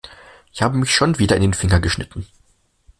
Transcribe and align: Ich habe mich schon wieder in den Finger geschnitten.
Ich 0.51 0.63
habe 0.63 0.79
mich 0.79 0.89
schon 0.89 1.19
wieder 1.19 1.35
in 1.35 1.43
den 1.43 1.53
Finger 1.53 1.79
geschnitten. 1.79 2.25